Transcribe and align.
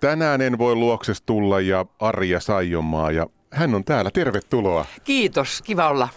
Tänään 0.00 0.40
en 0.40 0.58
voi 0.58 0.74
luokses 0.74 1.22
tulla 1.22 1.60
ja 1.60 1.86
Arja 1.98 2.40
Saijonmaa 2.40 3.10
ja 3.10 3.26
hän 3.50 3.74
on 3.74 3.84
täällä. 3.84 4.10
Tervetuloa. 4.10 4.86
Kiitos, 5.04 5.62
kiva 5.62 5.88
olla. 5.88 6.08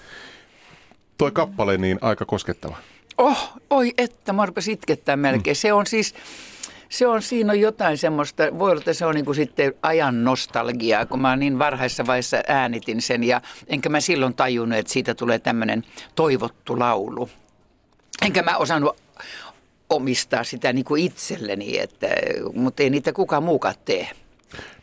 Toi 1.17 1.31
kappale 1.31 1.77
niin 1.77 1.97
aika 2.01 2.25
koskettava. 2.25 2.77
Oh, 3.17 3.53
oi 3.69 3.93
että, 3.97 4.33
mä 4.33 4.45
rupesin 4.45 4.73
itkettää 4.73 5.15
melkein. 5.15 5.55
Mm. 5.55 5.59
Se 5.59 5.73
on 5.73 5.85
siis, 5.85 6.15
se 6.89 7.07
on, 7.07 7.21
siinä 7.21 7.51
on 7.51 7.59
jotain 7.59 7.97
semmoista, 7.97 8.43
voi 8.59 8.71
olla, 8.71 8.79
että 8.79 8.93
se 8.93 9.05
on 9.05 9.15
niin 9.15 9.25
kuin 9.25 9.35
sitten 9.35 9.73
ajan 9.83 10.23
nostalgiaa, 10.23 11.05
kun 11.05 11.21
mä 11.21 11.35
niin 11.35 11.59
varhaisessa 11.59 12.07
vaiheessa 12.07 12.37
äänitin 12.47 13.01
sen 13.01 13.23
ja 13.23 13.41
enkä 13.67 13.89
mä 13.89 13.99
silloin 13.99 14.33
tajunnut, 14.33 14.79
että 14.79 14.93
siitä 14.93 15.15
tulee 15.15 15.39
tämmöinen 15.39 15.83
toivottu 16.15 16.79
laulu. 16.79 17.29
Enkä 18.21 18.43
mä 18.43 18.57
osannut 18.57 18.97
omistaa 19.91 20.43
sitä 20.43 20.73
niin 20.73 20.85
kuin 20.85 21.03
itselleni, 21.03 21.79
että, 21.79 22.07
mutta 22.53 22.83
ei 22.83 22.89
niitä 22.89 23.13
kukaan 23.13 23.43
muukaan 23.43 23.75
tee. 23.85 24.09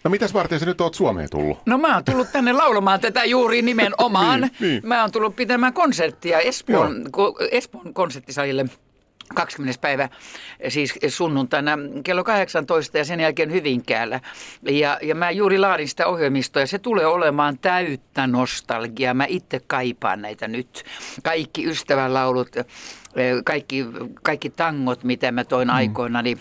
No 0.05 0.11
mitäs 0.11 0.35
varten 0.35 0.61
sä 0.61 0.67
nyt 0.67 0.81
oot 0.81 0.95
Suomeen 0.95 1.29
tullut? 1.31 1.59
No 1.67 1.79
mä 1.79 1.95
oon 1.95 2.05
tullut 2.05 2.33
tänne 2.33 2.53
laulamaan 2.53 3.01
tätä 3.01 3.25
juuri 3.25 3.63
nimenomaan. 3.63 4.41
niin, 4.43 4.53
niin. 4.61 4.83
Mä 4.85 5.01
oon 5.01 5.13
tullut 5.13 5.37
pitämään 5.37 5.73
konserttia 5.73 6.39
Espoon, 6.39 7.05
Espoon 7.51 7.95
konserttisalille 7.95 8.67
20. 9.35 9.81
päivä, 9.81 10.09
siis 10.69 10.95
sunnuntaina 11.09 11.79
kello 12.05 12.25
18 12.25 12.99
ja 12.99 13.05
sen 13.05 13.21
jälkeen 13.21 13.53
Hyvinkäällä. 13.53 14.21
Ja, 14.63 14.99
ja 15.03 15.15
mä 15.15 15.31
juuri 15.31 15.59
laadin 15.59 15.89
sitä 15.89 16.07
ohjelmistoa 16.07 16.63
ja 16.63 16.67
se 16.67 16.79
tulee 16.79 17.07
olemaan 17.07 17.59
täyttä 17.59 18.27
nostalgiaa. 18.27 19.15
Mä 19.15 19.25
itse 19.29 19.61
kaipaan 19.67 20.23
näitä 20.23 20.49
nyt. 20.49 20.85
Kaikki 21.23 21.67
ystävänlaulut, 21.67 22.49
kaikki, 23.45 23.87
kaikki 24.23 24.51
tangot, 24.51 25.05
mitä 25.05 25.33
mä 25.33 25.45
toin 25.45 25.69
mm. 25.69 25.75
aikoina, 25.75 26.23
niin 26.23 26.41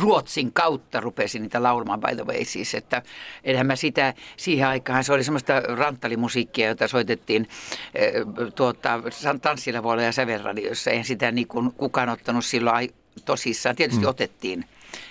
Ruotsin 0.00 0.52
kautta 0.52 1.00
rupesin 1.00 1.42
niitä 1.42 1.62
laulamaan 1.62 2.00
by 2.00 2.14
the 2.14 2.26
way 2.26 2.44
siis, 2.44 2.74
että 2.74 3.02
enhän 3.44 3.66
mä 3.66 3.76
sitä, 3.76 4.14
siihen 4.36 4.68
aikaan 4.68 5.04
se 5.04 5.12
oli 5.12 5.24
semmoista 5.24 5.60
ranttalimusiikkia, 5.60 6.68
jota 6.68 6.88
soitettiin 6.88 7.48
e, 7.94 8.10
tuota, 8.54 9.02
tanssilavoilla 9.42 10.02
ja 10.02 10.12
sävelradiossa. 10.12 10.90
Eihän 10.90 11.04
sitä 11.04 11.32
niin 11.32 11.48
kuin 11.48 11.72
kukaan 11.72 12.08
ottanut 12.08 12.44
silloin 12.44 12.90
tosissaan. 13.24 13.76
Tietysti 13.76 14.04
mm. 14.04 14.08
otettiin 14.08 14.64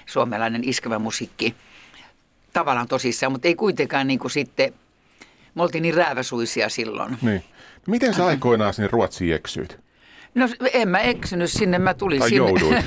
suomalainen 0.05 0.63
iskevä 0.63 0.99
musiikki 0.99 1.55
tavallaan 2.53 2.87
tosissaan, 2.87 3.31
mutta 3.31 3.47
ei 3.47 3.55
kuitenkaan 3.55 4.07
niin 4.07 4.19
kuin 4.19 4.31
sitten, 4.31 4.73
me 5.55 5.63
oltiin 5.63 5.81
niin 5.81 5.93
rääväsuisia 5.93 6.69
silloin. 6.69 7.17
Niin. 7.21 7.43
Miten 7.87 8.13
sä 8.13 8.25
aikoinaan 8.25 8.73
sinne 8.73 8.89
Ruotsiin 8.91 9.35
eksyit? 9.35 9.86
No 10.37 10.47
en 10.73 10.89
mä 10.89 10.99
eksynyt 10.99 11.51
sinne, 11.51 11.79
mä 11.79 11.93
tulin 11.93 12.19
tai 12.19 12.29
sinne. 12.29 12.83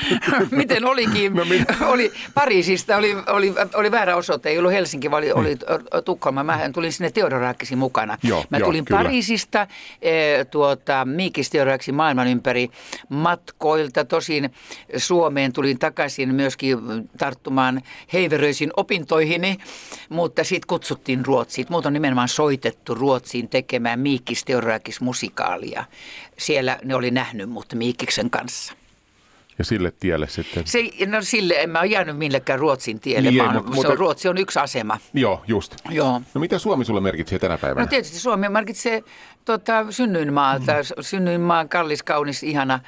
Miten 0.50 0.84
olikin? 0.84 1.34
No, 1.34 1.44
mit... 1.44 1.62
oli 1.80 2.12
Pariisista, 2.34 2.96
oli, 2.96 3.16
oli, 3.26 3.54
oli 3.74 3.90
väärä 3.90 4.16
osoite, 4.16 4.48
ei 4.48 4.58
ollut 4.58 4.72
Helsinki, 4.72 5.10
vaan 5.10 5.22
oli, 5.22 5.32
oli. 5.32 5.56
Tukholma. 6.04 6.44
Mä 6.44 6.60
tulin 6.74 6.92
sinne 6.92 7.10
Teodorakkisin 7.10 7.78
mukana. 7.78 8.18
Joo, 8.22 8.44
mä 8.50 8.60
tulin 8.60 8.84
jo, 8.90 8.96
Pariisista 8.96 9.66
e, 10.02 10.44
tuota, 10.44 11.04
Miikis 11.04 11.50
Teodoraksin 11.50 11.94
maailman 11.94 12.28
ympäri 12.28 12.70
matkoilta. 13.08 14.04
Tosin 14.04 14.50
Suomeen 14.96 15.52
tulin 15.52 15.78
takaisin 15.78 16.34
myöskin 16.34 16.78
tarttumaan 17.18 17.82
heiveröisin 18.12 18.70
opintoihini, 18.76 19.56
mutta 20.08 20.44
sitten 20.44 20.68
kutsuttiin 20.68 21.26
Ruotsiin. 21.26 21.66
Muut 21.70 21.86
on 21.86 21.92
nimenomaan 21.92 22.28
soitettu 22.28 22.94
Ruotsiin 22.94 23.48
tekemään 23.48 24.00
Miikis 24.00 24.44
Teodorakis 24.44 25.00
musikaalia. 25.00 25.84
Siellä 26.38 26.78
ne 26.86 26.94
oli 26.94 27.10
nähnyt 27.10 27.50
mut 27.50 27.74
Miikiksen 27.74 28.30
kanssa. 28.30 28.74
Ja 29.58 29.64
sille 29.64 29.92
tielle 30.00 30.28
sitten? 30.28 30.66
Se, 30.66 30.78
no 31.06 31.22
sille 31.22 31.54
en 31.54 31.70
mä 31.70 31.80
ole 31.80 31.86
jäänyt 31.86 32.18
millekään 32.18 32.58
Ruotsin 32.58 33.00
tielle. 33.00 33.30
Niin, 33.30 33.42
ei, 33.42 33.48
mutta, 33.52 33.80
se 33.80 33.88
on, 33.88 33.98
Ruotsi 33.98 34.28
on 34.28 34.38
yksi 34.38 34.58
asema. 34.58 34.98
Joo, 35.14 35.44
just. 35.46 35.76
Joo. 35.90 36.22
No 36.34 36.40
mitä 36.40 36.58
Suomi 36.58 36.84
sulle 36.84 37.00
merkitsee 37.00 37.38
tänä 37.38 37.58
päivänä? 37.58 37.84
No 37.84 37.88
tietysti 37.90 38.18
Suomi 38.18 38.48
merkitsee 38.48 39.04
tota, 39.46 39.86
synnyinmaalta. 39.90 40.72
Mm. 40.72 41.02
Synnyinmaan 41.02 41.68
kallis, 41.68 42.02
kaunis, 42.02 42.42
ihana 42.42 42.80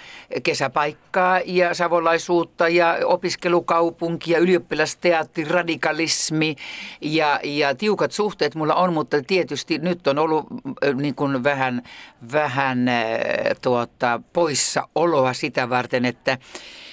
kesäpaikkaa 0.42 1.40
ja 1.44 1.74
savolaisuutta 1.74 2.68
ja 2.68 2.98
opiskelukaupunki 3.04 4.32
ja 4.32 4.38
ylioppilasteatteri, 4.38 5.48
radikalismi 5.48 6.56
ja, 7.00 7.40
ja 7.44 7.74
tiukat 7.74 8.12
suhteet 8.12 8.54
mulla 8.54 8.74
on, 8.74 8.92
mutta 8.92 9.22
tietysti 9.22 9.78
nyt 9.78 10.06
on 10.06 10.18
ollut 10.18 10.46
äh, 10.84 10.94
niin 10.94 11.14
kuin 11.14 11.44
vähän, 11.44 11.82
vähän 12.32 12.88
äh, 12.88 13.06
tuota, 13.62 14.20
poissaoloa 14.32 15.32
sitä 15.32 15.70
varten, 15.70 16.04
että 16.04 16.38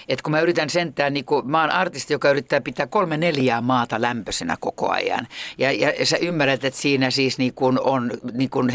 että 0.08 0.24
kun 0.24 0.32
mä 0.32 0.40
yritän 0.40 0.70
sentään, 0.70 1.14
niin 1.14 1.26
kun, 1.26 1.52
mä 1.52 1.62
oon 1.62 1.72
artisti, 1.72 2.14
joka 2.14 2.30
yrittää 2.30 2.62
pitää 2.62 2.88
kolme 2.88 3.18
neljää 3.18 3.62
maata 3.62 4.02
lämpöisenä 4.02 4.58
koko 4.60 4.90
ajan. 4.90 5.28
Ja, 5.58 5.72
ja 5.72 6.06
sä 6.06 6.18
ymmärrät, 6.18 6.66
että 6.66 6.80
siinä 6.80 7.12
siis 7.12 7.38
niin 7.38 7.54
kun 7.54 7.80
on 7.84 8.12
niin 8.34 8.50
kun, 8.50 8.72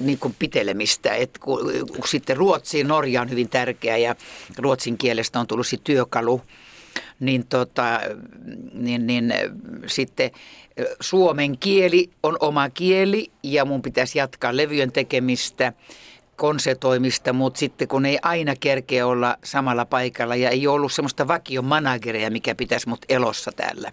niin 0.00 0.18
kun 0.18 0.34
pitelemistä. 0.38 1.14
Että 1.14 1.40
kun, 1.42 1.60
kun 1.86 2.08
sitten 2.08 2.36
Ruotsi, 2.36 2.84
Norja 2.84 3.20
on 3.22 3.30
hyvin 3.30 3.48
tärkeä 3.48 3.96
ja 3.96 4.14
ruotsin 4.58 4.98
kielestä 4.98 5.40
on 5.40 5.46
tullut 5.46 5.66
työkalu 5.84 6.40
niin, 7.20 7.46
tota, 7.46 8.00
niin, 8.72 9.06
niin 9.06 9.34
sitten 9.86 10.30
suomen 11.00 11.58
kieli 11.58 12.10
on 12.22 12.36
oma 12.40 12.70
kieli 12.70 13.30
ja 13.42 13.64
mun 13.64 13.82
pitäisi 13.82 14.18
jatkaa 14.18 14.56
levyjen 14.56 14.92
tekemistä 14.92 15.72
konsetoimista, 16.36 17.32
mutta 17.32 17.58
sitten 17.58 17.88
kun 17.88 18.06
ei 18.06 18.18
aina 18.22 18.54
kerkeä 18.60 19.06
olla 19.06 19.36
samalla 19.44 19.84
paikalla 19.84 20.36
ja 20.36 20.50
ei 20.50 20.66
ollut 20.66 20.92
semmoista 20.92 21.28
vakion 21.28 21.64
manageria, 21.64 22.30
mikä 22.30 22.54
pitäisi 22.54 22.88
mut 22.88 23.04
elossa 23.08 23.52
täällä. 23.52 23.92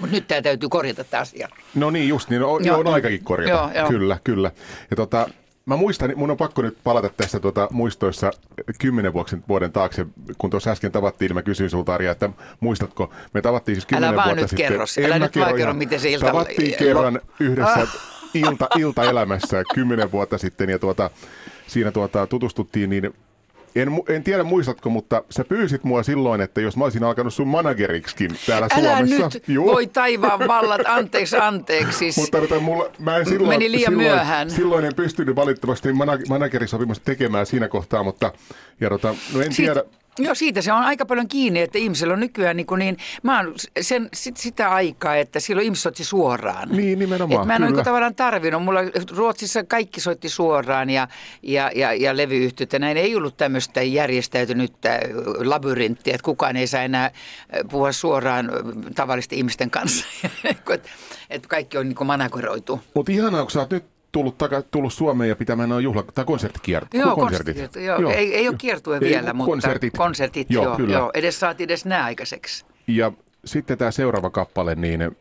Mutta 0.00 0.16
nyt 0.16 0.28
tämä 0.28 0.42
täytyy 0.42 0.68
korjata 0.68 1.04
tämä 1.04 1.20
asia. 1.20 1.48
No 1.74 1.90
niin, 1.90 2.08
just 2.08 2.30
niin. 2.30 2.42
On, 2.42 2.64
joo, 2.64 2.78
on 2.78 2.86
aikakin 2.86 3.24
korjata. 3.24 3.50
Joo, 3.50 3.70
joo. 3.74 3.88
Kyllä, 3.88 4.18
kyllä. 4.24 4.50
Ja 4.90 4.96
tota, 4.96 5.28
mä 5.66 5.76
muistan, 5.76 6.12
mun 6.16 6.30
on 6.30 6.36
pakko 6.36 6.62
nyt 6.62 6.78
palata 6.84 7.08
tässä 7.08 7.40
tuota, 7.40 7.68
muistoissa 7.70 8.30
kymmenen 8.78 9.12
vuoden 9.48 9.72
taakse, 9.72 10.06
kun 10.38 10.50
tuossa 10.50 10.70
äsken 10.70 10.92
tavattiin, 10.92 11.28
niin 11.28 11.34
mä 11.34 11.42
kysyin 11.42 11.70
sulta 11.70 11.94
Arja, 11.94 12.10
että 12.10 12.30
muistatko, 12.60 13.12
me 13.34 13.42
tavattiin 13.42 13.76
siis 13.76 13.86
kymmenen 13.86 14.14
vuotta 14.14 14.34
nyt 14.34 14.50
sitten. 14.50 14.68
Kerros. 14.68 14.98
Älä 15.04 15.18
nyt 15.18 15.36
vaan 15.36 15.54
kerro, 15.54 15.74
miten 15.74 16.00
se 16.00 16.10
ilta... 16.10 16.26
Tavattiin 16.26 16.78
kerran 16.78 17.20
yhdessä 17.40 17.72
ah. 17.72 17.96
ilta, 18.34 18.68
iltaelämässä 18.78 19.62
kymmenen 19.74 20.12
vuotta 20.12 20.38
sitten 20.38 20.70
ja 20.70 20.78
tuota, 20.78 21.10
siinä 21.66 21.90
tuota, 21.90 22.26
tutustuttiin, 22.26 22.90
niin 22.90 23.14
en, 23.82 23.90
en 24.08 24.24
tiedä 24.24 24.44
muistatko, 24.44 24.90
mutta 24.90 25.22
sä 25.30 25.44
pyysit 25.44 25.84
mua 25.84 26.02
silloin, 26.02 26.40
että 26.40 26.60
jos 26.60 26.76
mä 26.76 26.84
olisin 26.84 27.04
alkanut 27.04 27.34
sun 27.34 27.48
manageriksikin 27.48 28.30
täällä 28.46 28.68
Älä 28.78 28.96
Suomessa. 28.96 29.30
nyt, 29.38 29.48
Joo. 29.48 29.66
voi 29.66 29.86
taivaan 29.86 30.48
vallat, 30.48 30.80
anteeksi, 30.86 31.36
anteeksi. 31.36 32.12
mutta 32.20 32.40
mutta 32.40 32.60
mulla, 32.60 32.90
mä 32.98 33.16
en 33.16 33.26
silloin, 33.26 33.48
Meni 33.48 33.70
liian 33.70 33.92
silloin, 33.92 34.08
myöhään. 34.08 34.50
Silloin 34.50 34.84
en 34.84 34.94
pystynyt 34.94 35.36
valitettavasti 35.36 35.88
managerisopimusta 36.28 37.04
tekemään 37.04 37.46
siinä 37.46 37.68
kohtaa, 37.68 38.02
mutta 38.02 38.32
ja, 38.80 38.88
tota, 38.88 39.14
no 39.34 39.40
en 39.40 39.52
Siit, 39.52 39.66
tiedä. 39.66 39.84
Joo, 40.18 40.34
siitä 40.34 40.62
se 40.62 40.72
on 40.72 40.82
aika 40.82 41.06
paljon 41.06 41.28
kiinni, 41.28 41.60
että 41.60 41.78
ihmisellä 41.78 42.14
on 42.14 42.20
nykyään 42.20 42.56
niin, 42.56 42.66
kuin 42.66 42.78
niin 42.78 42.96
mä 43.22 43.36
oon 43.36 43.54
sen, 43.80 44.08
sit, 44.14 44.36
sitä 44.36 44.70
aikaa, 44.70 45.16
että 45.16 45.40
silloin 45.40 45.64
ihmiset 45.64 45.82
soitti 45.82 46.04
suoraan. 46.04 46.68
Niin, 46.68 46.98
nimenomaan. 46.98 47.40
Et 47.40 47.46
mä 47.46 47.56
en 47.56 47.62
ole 47.62 47.70
niin 47.70 47.84
tavallaan 47.84 48.14
tarvinnut. 48.14 48.64
Mulla 48.64 48.80
Ruotsissa 49.16 49.64
kaikki 49.64 50.00
soitti 50.00 50.28
suoraan 50.28 50.90
ja, 50.90 51.08
ja, 51.42 51.70
ja, 51.74 51.94
ja 51.94 52.16
levyyhtiöt 52.16 52.72
näin 52.78 52.96
ei 52.96 53.16
ollut 53.16 53.36
tämmöistä 53.36 53.82
järjestäytynyttä 53.82 55.00
labyrinttiä, 55.44 56.14
että 56.14 56.24
kukaan 56.24 56.56
ei 56.56 56.66
saa 56.66 56.82
enää 56.82 57.10
puhua 57.70 57.92
suoraan 57.92 58.50
tavallisten 58.94 59.38
ihmisten 59.38 59.70
kanssa. 59.70 60.06
että 60.44 60.78
et 61.30 61.46
kaikki 61.46 61.78
on 61.78 61.88
niin 61.88 62.06
manageroitu. 62.06 62.80
Mutta 62.94 63.12
ihanaa, 63.12 63.42
kun 63.42 63.50
sä 63.50 63.60
oot 63.60 63.70
nyt 63.70 63.84
tullut, 64.12 64.38
taka, 64.38 64.62
tullut 64.62 64.92
Suomeen 64.92 65.28
ja 65.28 65.36
pitämään 65.36 65.68
noin 65.68 65.84
juhla- 65.84 66.12
tai 66.14 66.24
konserttikiertot. 66.24 66.94
Joo, 66.94 67.14
konsertit. 67.16 67.76
Joo, 67.76 68.00
joo. 68.00 68.12
Ei, 68.12 68.34
ei 68.34 68.48
ole 68.48 68.56
kiertue 68.58 68.94
ei, 68.94 69.00
vielä, 69.00 69.32
mutta 69.32 69.50
konsertit, 69.50 69.94
konsertit 69.96 70.50
joo, 70.50 70.64
joo, 70.64 70.76
kyllä. 70.76 70.92
joo. 70.98 71.10
Edes 71.14 71.40
saatiin 71.40 71.64
edes 71.64 71.84
nämä 71.84 72.04
aikaiseksi. 72.04 72.64
Ja 72.86 73.12
sitten 73.44 73.78
tämä 73.78 73.90
seuraava 73.90 74.30
kappale, 74.30 74.74
niin 74.74 75.16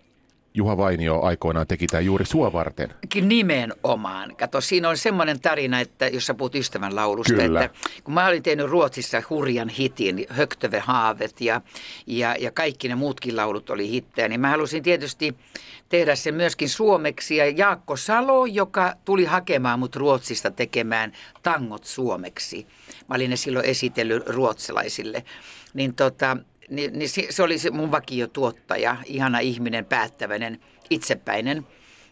Juha 0.58 0.78
Vainio 0.78 1.22
aikoinaan 1.22 1.68
teki 1.68 1.88
tämä 1.88 2.02
juuri 2.02 2.26
sua 2.26 2.54
varten. 2.54 2.94
Nimenomaan. 3.22 4.36
Kato, 4.36 4.62
siinä 4.62 4.90
on 4.90 4.98
semmoinen 4.98 5.40
tarina, 5.40 5.80
että 5.80 6.08
jos 6.08 6.26
sä 6.26 6.34
puhut 6.34 6.56
ystävän 6.56 6.96
laulusta, 6.96 7.34
Kyllä. 7.34 7.64
että 7.64 7.80
kun 8.04 8.14
mä 8.14 8.28
olin 8.28 8.44
tehnyt 8.44 8.70
Ruotsissa 8.70 9.22
hurjan 9.30 9.70
hitin, 9.70 10.26
Höktöve 10.30 10.80
haavet 10.80 11.42
ja, 11.42 11.62
ja, 12.08 12.36
ja 12.40 12.52
kaikki 12.52 12.88
ne 12.88 12.96
muutkin 12.96 13.36
laulut 13.36 13.70
oli 13.70 13.90
hittejä, 13.90 14.28
niin 14.28 14.40
mä 14.40 14.50
halusin 14.50 14.84
tietysti 14.84 15.36
tehdä 15.90 16.16
sen 16.16 16.36
myöskin 16.36 16.70
suomeksi. 16.70 17.36
Ja 17.36 17.50
Jaakko 17.50 17.98
Salo, 17.98 18.46
joka 18.46 18.94
tuli 19.06 19.26
hakemaan 19.26 19.80
mut 19.80 19.96
Ruotsista 19.96 20.52
tekemään 20.52 21.12
tangot 21.44 21.84
suomeksi. 21.84 22.68
Mä 23.10 23.16
olin 23.16 23.30
ne 23.30 23.36
silloin 23.36 23.66
esitellyt 23.66 24.28
ruotsalaisille. 24.28 25.24
Niin 25.74 25.96
tota, 25.96 26.38
niin, 26.70 27.00
niin 27.00 27.10
se 27.30 27.44
oli 27.44 27.58
se 27.58 27.72
mun 27.72 27.92
vakiotuottaja, 27.92 28.98
ihana 29.06 29.40
ihminen, 29.40 29.86
päättäväinen, 29.86 30.60
itsepäinen. 30.90 31.68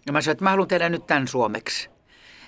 Ja 0.06 0.14
mä 0.14 0.22
sanoin, 0.22 0.34
että 0.34 0.44
mä 0.44 0.50
haluan 0.50 0.68
tehdä 0.68 0.90
nyt 0.90 1.08
tämän 1.08 1.28
suomeksi. 1.28 1.90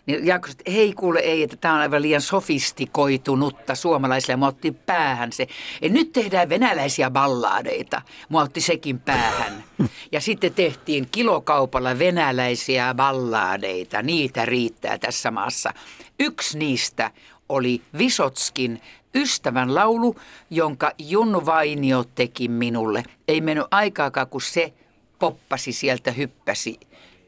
Niin 0.06 0.26
Jaakko 0.26 0.48
että 0.52 0.72
hei 0.72 0.94
kuule 0.94 1.20
ei, 1.20 1.44
että 1.44 1.58
tämä 1.58 1.74
on 1.74 1.80
aivan 1.80 2.02
liian 2.02 2.22
sofistikoitunutta 2.22 3.76
suomalaisille. 3.76 4.36
Mä 4.36 4.48
otti 4.48 4.72
päähän 4.72 5.32
se. 5.32 5.48
Ja 5.82 5.90
nyt 5.90 6.12
tehdään 6.12 6.50
venäläisiä 6.50 7.10
ballaadeita. 7.10 8.02
Mä 8.30 8.42
otti 8.42 8.62
sekin 8.62 9.00
päähän. 9.00 9.64
Ja 10.12 10.22
sitten 10.22 10.54
tehtiin 10.54 11.08
kilokaupalla 11.12 12.00
venäläisiä 12.00 12.94
ballaadeita. 12.94 14.02
Niitä 14.02 14.46
riittää 14.46 14.98
tässä 14.98 15.32
maassa. 15.32 15.74
Yksi 16.20 16.58
niistä 16.58 17.12
oli 17.50 17.82
Visotskin 17.98 18.82
ystävän 19.16 19.76
laulu, 19.76 20.16
jonka 20.50 20.92
Junnu 20.98 21.46
Vainio 21.46 22.04
teki 22.16 22.48
minulle. 22.48 23.04
Ei 23.28 23.42
mennyt 23.42 23.68
aikaakaan, 23.72 24.28
kun 24.28 24.42
se 24.42 24.74
poppasi 25.20 25.72
sieltä, 25.72 26.12
hyppäsi 26.12 26.80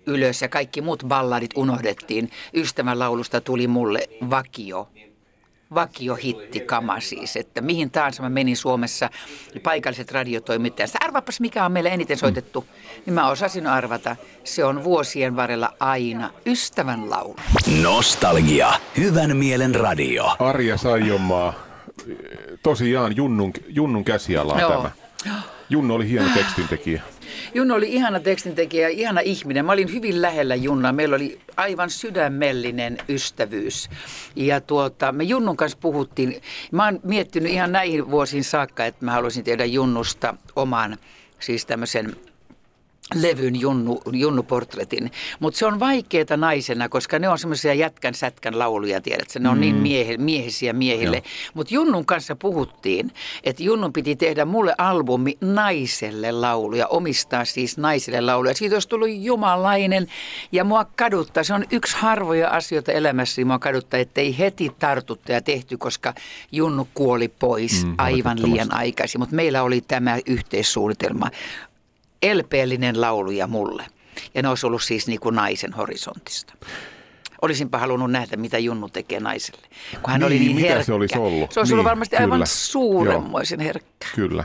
ylös 0.05 0.41
ja 0.41 0.49
kaikki 0.49 0.81
muut 0.81 1.03
balladit 1.07 1.51
unohdettiin. 1.55 2.31
Ystävän 2.53 2.99
laulusta 2.99 3.41
tuli 3.41 3.67
mulle 3.67 4.09
vakio 4.29 4.87
vakiohitti 5.73 6.59
kama 6.59 6.99
siis, 6.99 7.37
että 7.37 7.61
mihin 7.61 7.91
tahansa 7.91 8.23
mä 8.23 8.29
menin 8.29 8.57
Suomessa, 8.57 9.09
paikalliset 9.63 10.11
radiotoimittajat, 10.11 10.91
arvapas 10.99 11.39
mikä 11.39 11.65
on 11.65 11.71
meille 11.71 11.89
eniten 11.89 12.17
soitettu, 12.17 12.65
niin 13.05 13.13
mä 13.13 13.29
osasin 13.29 13.67
arvata, 13.67 14.15
se 14.43 14.65
on 14.65 14.83
vuosien 14.83 15.35
varrella 15.35 15.73
aina 15.79 16.29
ystävän 16.45 17.09
laulu. 17.09 17.35
Nostalgia, 17.83 18.73
hyvän 18.97 19.37
mielen 19.37 19.75
radio. 19.75 20.35
Arja 20.39 20.77
Saijomaa, 20.77 21.53
tosiaan 22.63 23.15
Junnun, 23.15 23.53
Junnun 23.67 24.05
käsialaa 24.05 24.61
Joo. 24.61 24.71
tämä. 24.71 24.91
Junno 25.69 25.95
oli 25.95 26.09
hieno 26.09 26.29
tekstintekijä. 26.33 27.01
Junno 27.53 27.75
oli 27.75 27.93
ihana 27.93 28.19
tekstintekijä, 28.19 28.87
ihana 28.87 29.21
ihminen. 29.21 29.65
Mä 29.65 29.71
olin 29.71 29.93
hyvin 29.93 30.21
lähellä 30.21 30.55
Junnaa. 30.55 30.93
Meillä 30.93 31.15
oli 31.15 31.39
aivan 31.57 31.89
sydämellinen 31.89 32.97
ystävyys. 33.09 33.89
Ja 34.35 34.61
tuota, 34.61 35.11
me 35.11 35.23
Junnun 35.23 35.57
kanssa 35.57 35.77
puhuttiin. 35.81 36.41
Mä 36.71 36.85
oon 36.85 36.99
miettinyt 37.03 37.51
ihan 37.51 37.71
näihin 37.71 38.11
vuosiin 38.11 38.43
saakka, 38.43 38.85
että 38.85 39.05
mä 39.05 39.11
haluaisin 39.11 39.43
tehdä 39.43 39.65
Junnusta 39.65 40.35
oman 40.55 40.97
siis 41.39 41.65
tämmöisen 41.65 42.15
levyn 43.15 43.59
junnu, 43.59 44.01
junnuportretin. 44.11 45.11
Mutta 45.39 45.59
se 45.59 45.65
on 45.65 45.79
vaikeaa 45.79 46.37
naisena, 46.37 46.89
koska 46.89 47.19
ne 47.19 47.29
on 47.29 47.39
semmoisia 47.39 47.73
jätkän 47.73 48.13
sätkän 48.13 48.59
lauluja, 48.59 49.01
tiedätkö? 49.01 49.39
Ne 49.39 49.49
on 49.49 49.61
niin 49.61 49.75
mm. 49.75 49.83
niin 49.83 50.05
miehe, 50.05 50.17
miehisiä 50.17 50.73
miehille. 50.73 51.23
Mutta 51.53 51.73
Junnun 51.73 52.05
kanssa 52.05 52.35
puhuttiin, 52.35 53.11
että 53.43 53.63
Junnun 53.63 53.93
piti 53.93 54.15
tehdä 54.15 54.45
mulle 54.45 54.75
albumi 54.77 55.37
naiselle 55.41 56.31
lauluja, 56.31 56.87
omistaa 56.87 57.45
siis 57.45 57.77
naiselle 57.77 58.21
lauluja. 58.21 58.53
Siitä 58.53 58.75
olisi 58.75 58.89
tullut 58.89 59.09
jumalainen 59.11 60.07
ja 60.51 60.63
mua 60.63 60.85
kaduttaa. 60.85 61.43
Se 61.43 61.53
on 61.53 61.65
yksi 61.71 61.97
harvoja 61.97 62.49
asioita 62.49 62.91
elämässä, 62.91 63.45
mua 63.45 63.59
kaduttaa, 63.59 63.99
että 63.99 64.21
ei 64.21 64.37
heti 64.37 64.71
tartuttu 64.79 65.31
ja 65.31 65.41
tehty, 65.41 65.77
koska 65.77 66.13
Junnu 66.51 66.87
kuoli 66.93 67.27
pois 67.27 67.85
mm, 67.85 67.95
aivan 67.97 68.41
liian 68.41 68.73
aikaisin. 68.73 69.21
Mutta 69.21 69.35
meillä 69.35 69.63
oli 69.63 69.81
tämä 69.81 70.17
yhteissuunnitelma 70.25 71.31
elpeellinen 72.21 73.01
lauluja 73.01 73.47
mulle. 73.47 73.85
Ja 74.35 74.41
ne 74.41 74.49
olisi 74.49 74.65
ollut 74.65 74.83
siis 74.83 75.07
niin 75.07 75.19
kuin 75.19 75.35
naisen 75.35 75.73
horisontista. 75.73 76.53
Olisinpa 77.41 77.77
halunnut 77.77 78.11
nähdä, 78.11 78.37
mitä 78.37 78.57
Junnu 78.57 78.89
tekee 78.89 79.19
naiselle. 79.19 79.67
Kun 80.01 80.11
hän 80.11 80.19
niin, 80.19 80.25
oli 80.27 80.39
niin 80.39 80.55
mitä 80.55 80.67
herkkä. 80.67 80.83
se 80.83 80.93
olisi 80.93 81.17
ollut? 81.17 81.51
Se 81.51 81.59
olisi 81.59 81.71
niin, 81.71 81.75
ollut 81.75 81.89
varmasti 81.89 82.15
kyllä. 82.15 82.33
aivan 82.33 82.47
suuremmoisen 82.47 83.59
herkkä. 83.59 84.07
Kyllä. 84.15 84.43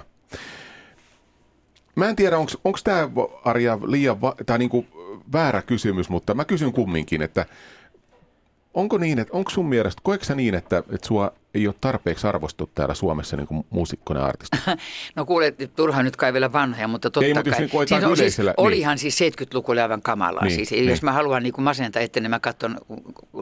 Mä 1.96 2.08
en 2.08 2.16
tiedä, 2.16 2.38
onko 2.38 2.78
tämä 2.84 3.08
Arja 3.44 3.78
liian 3.86 4.20
va- 4.20 4.34
tai 4.46 4.58
niinku 4.58 4.86
väärä 5.32 5.62
kysymys, 5.62 6.08
mutta 6.08 6.34
mä 6.34 6.44
kysyn 6.44 6.72
kumminkin, 6.72 7.22
että 7.22 7.46
onko 8.74 8.98
niin, 8.98 9.18
että 9.18 9.36
onko 9.36 9.50
sun 9.50 9.66
mielestä, 9.66 10.00
koetko 10.04 10.34
niin, 10.34 10.54
että, 10.54 10.78
että 10.78 11.06
sua 11.06 11.32
ei 11.54 11.66
ole 11.66 11.74
tarpeeksi 11.80 12.26
arvostettu 12.26 12.70
täällä 12.74 12.94
Suomessa 12.94 13.36
niin 13.36 13.64
muusikkona 13.70 14.20
ja 14.20 14.26
artisti? 14.26 14.58
no 15.16 15.24
kuule, 15.24 15.54
turha 15.76 16.02
nyt 16.02 16.16
kai 16.16 16.32
vielä 16.32 16.52
vanhoja, 16.52 16.88
mutta 16.88 17.10
totta 17.10 17.26
ei, 17.26 17.34
kai. 17.34 17.42
Mutta 17.44 17.58
niin 17.58 17.70
siis 17.88 18.04
on, 18.04 18.16
siis, 18.16 18.38
niin. 18.38 18.54
olihan 18.56 18.98
siis 18.98 19.18
70-luvulla 19.20 19.82
aivan 19.82 20.02
kamalaa. 20.02 20.44
Niin, 20.44 20.54
siis, 20.54 20.70
niin. 20.70 20.88
Jos 20.88 21.02
mä 21.02 21.12
haluan 21.12 21.42
niin 21.42 21.52
kuin 21.52 21.64
masentaa 21.64 22.02
etten, 22.02 22.22
niin 22.22 22.30
mä 22.30 22.40
katson, 22.40 22.78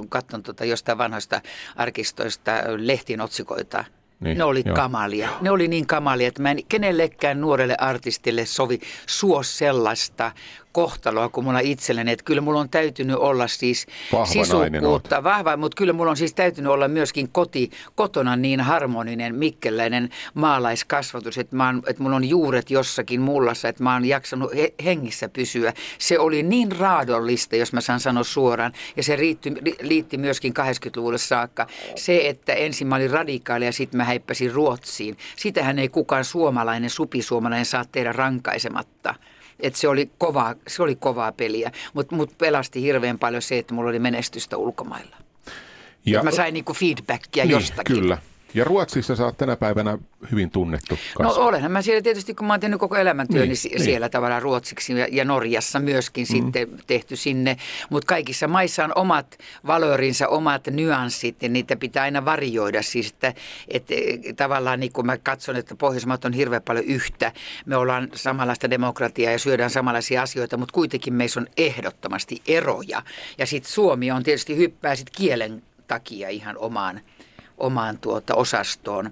katson 0.08 0.42
tota 0.42 0.64
jostain 0.64 0.98
vanhoista 0.98 1.40
arkistoista 1.76 2.52
lehtien 2.76 3.20
otsikoita– 3.20 3.84
niin, 4.22 4.38
ne 4.38 4.44
oli 4.44 4.62
joo. 4.66 4.76
kamalia. 4.76 5.28
Ne 5.40 5.50
oli 5.50 5.68
niin 5.68 5.86
kamalia, 5.86 6.28
että 6.28 6.42
mä 6.42 6.50
en 6.50 6.64
kenellekään 6.68 7.40
nuorelle 7.40 7.76
artistille 7.78 8.46
sovi 8.46 8.80
suo 9.06 9.42
sellaista 9.42 10.32
kohtaloa 10.72 11.28
kuin 11.28 11.44
mulla 11.44 11.58
itselleni. 11.58 12.12
Että 12.12 12.24
kyllä 12.24 12.40
mulla 12.40 12.60
on 12.60 12.70
täytynyt 12.70 13.16
olla 13.16 13.48
siis 13.48 13.86
vahva 14.12 14.26
sisukkuutta, 14.26 15.24
vahva, 15.24 15.56
mutta 15.56 15.76
kyllä 15.76 15.92
mulla 15.92 16.10
on 16.10 16.16
siis 16.16 16.34
täytynyt 16.34 16.72
olla 16.72 16.88
myöskin 16.88 17.28
koti, 17.28 17.70
kotona 17.94 18.36
niin 18.36 18.60
harmoninen, 18.60 19.34
mikkeläinen 19.34 20.08
maalaiskasvatus, 20.34 21.38
että, 21.38 21.56
mä 21.56 21.66
oon, 21.66 21.82
että 21.86 22.02
mulla 22.02 22.16
on 22.16 22.28
juuret 22.28 22.70
jossakin 22.70 23.20
mullassa, 23.20 23.68
että 23.68 23.82
mä 23.82 23.92
oon 23.92 24.04
jaksanut 24.04 24.54
he, 24.54 24.74
hengissä 24.84 25.28
pysyä. 25.28 25.72
Se 25.98 26.18
oli 26.18 26.42
niin 26.42 26.72
raadollista, 26.78 27.56
jos 27.56 27.72
mä 27.72 27.80
saan 27.80 28.00
sanoa 28.00 28.24
suoraan, 28.24 28.72
ja 28.96 29.02
se 29.02 29.16
riitti, 29.16 29.52
liitti 29.80 30.18
myöskin 30.18 30.54
80-luvulle 30.58 31.18
saakka. 31.18 31.66
Se, 31.96 32.28
että 32.28 32.52
ensin 32.52 32.86
mä 32.86 32.96
olin 32.96 33.10
radikaali 33.10 33.64
ja 33.64 33.72
sitten 33.72 33.98
mä 33.98 34.04
häippäsin 34.04 34.52
Ruotsiin. 34.52 35.16
Sitähän 35.36 35.78
ei 35.78 35.88
kukaan 35.88 36.24
suomalainen, 36.24 36.90
supisuomalainen 36.90 37.66
saa 37.66 37.84
tehdä 37.92 38.12
rankaisematta 38.12 39.14
että 39.62 39.78
se 39.78 39.88
oli 39.88 40.10
kovaa, 40.18 40.54
se 40.68 40.82
oli 40.82 40.96
kovaa 40.96 41.32
peliä, 41.32 41.72
mutta 41.92 42.16
mut 42.16 42.38
pelasti 42.38 42.82
hirveän 42.82 43.18
paljon 43.18 43.42
se, 43.42 43.58
että 43.58 43.74
mulla 43.74 43.90
oli 43.90 43.98
menestystä 43.98 44.56
ulkomailla. 44.56 45.16
Ja, 46.06 46.22
mä 46.22 46.30
sain 46.30 46.54
niinku 46.54 46.72
feedbackia 46.74 47.44
niin, 47.44 47.50
jostakin. 47.50 47.96
Kyllä, 47.96 48.18
ja 48.54 48.64
Ruotsissa 48.64 49.16
sä 49.16 49.24
oot 49.24 49.36
tänä 49.36 49.56
päivänä 49.56 49.98
hyvin 50.30 50.50
tunnettu 50.50 50.98
kanssa. 51.14 51.40
No 51.40 51.46
olenhan 51.46 51.72
mä 51.72 51.82
siellä 51.82 52.02
tietysti, 52.02 52.34
kun 52.34 52.46
mä 52.46 52.52
oon 52.52 52.60
tehnyt 52.60 52.80
koko 52.80 52.96
elämäntyöni 52.96 53.46
niin, 53.46 53.58
niin, 53.70 53.84
siellä 53.84 54.08
tavallaan 54.08 54.42
ruotsiksi 54.42 54.98
ja, 54.98 55.06
ja 55.10 55.24
Norjassa 55.24 55.80
myöskin 55.80 56.26
mm. 56.26 56.26
sitten 56.26 56.68
tehty 56.86 57.16
sinne. 57.16 57.56
Mutta 57.90 58.06
kaikissa 58.06 58.48
maissa 58.48 58.84
on 58.84 58.92
omat 58.94 59.38
valörinsa, 59.66 60.28
omat 60.28 60.66
nyanssit 60.66 61.42
ja 61.42 61.48
niitä 61.48 61.76
pitää 61.76 62.02
aina 62.02 62.24
varjoida. 62.24 62.82
Siis 62.82 63.10
että, 63.10 63.34
että 63.68 63.94
tavallaan 64.36 64.80
niin 64.80 64.92
kun 64.92 65.06
mä 65.06 65.18
katson, 65.18 65.56
että 65.56 65.74
Pohjoismaat 65.74 66.24
on 66.24 66.32
hirveän 66.32 66.62
paljon 66.62 66.84
yhtä. 66.84 67.32
Me 67.66 67.76
ollaan 67.76 68.08
samanlaista 68.14 68.70
demokratiaa 68.70 69.32
ja 69.32 69.38
syödään 69.38 69.70
samanlaisia 69.70 70.22
asioita, 70.22 70.56
mutta 70.56 70.72
kuitenkin 70.72 71.14
meissä 71.14 71.40
on 71.40 71.46
ehdottomasti 71.56 72.42
eroja. 72.46 73.02
Ja 73.38 73.46
sitten 73.46 73.72
Suomi 73.72 74.10
on 74.10 74.22
tietysti 74.22 74.56
hyppää 74.56 74.96
sit 74.96 75.10
kielen 75.10 75.62
takia 75.88 76.28
ihan 76.28 76.58
omaan 76.58 77.00
omaan 77.62 77.98
tuota 77.98 78.34
osastoon 78.34 79.10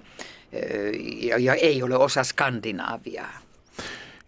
ja, 1.21 1.37
ja 1.37 1.53
ei 1.53 1.83
ole 1.83 1.95
osa 1.95 2.23
Skandinaaviaa. 2.23 3.33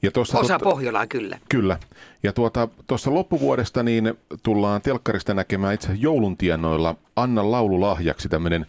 Ja 0.02 0.12
tuossa 0.12 0.40
Osa 0.40 0.54
totta, 0.54 0.70
Pohjolaa 0.70 1.08
kyllä. 1.08 1.40
Kyllä. 1.50 1.78
Ja 2.24 2.34
tuota, 2.34 2.68
tuossa 2.88 3.14
loppuvuodesta 3.14 3.84
niin 3.84 4.14
tullaan 4.44 4.82
telkkarista 4.82 5.34
näkemään 5.34 5.74
itse 5.74 5.90
jouluntienoilla 5.94 6.96
Anna 7.16 7.52
laululahjaksi 7.52 8.30
tämmöinen 8.30 8.66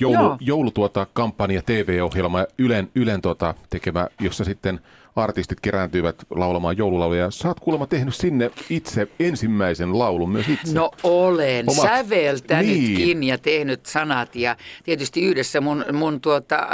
joulu, 0.00 0.36
joulutuota 0.40 1.06
kampanja 1.12 1.62
TV-ohjelma 1.62 2.44
Ylen, 2.58 2.90
Ylen 2.94 3.22
tuota 3.22 3.54
tekemä, 3.70 4.08
jossa 4.20 4.44
sitten– 4.44 4.80
artistit 5.16 5.60
kerääntyivät 5.60 6.16
laulamaan 6.30 6.76
joululauluja. 6.76 7.30
Sä 7.30 7.48
oot 7.48 7.60
kuulemma 7.60 7.86
tehnyt 7.86 8.14
sinne 8.14 8.50
itse 8.70 9.08
ensimmäisen 9.20 9.98
laulun 9.98 10.30
myös 10.30 10.48
itse. 10.48 10.74
No 10.74 10.90
olen, 11.02 11.64
Omat... 11.68 11.82
säveltänytkin 11.82 13.20
niin. 13.20 13.22
ja 13.22 13.38
tehnyt 13.38 13.86
sanat 13.86 14.36
ja 14.36 14.56
tietysti 14.84 15.22
yhdessä 15.22 15.60
mun, 15.60 15.84
mun 15.92 16.20
tuota, 16.20 16.68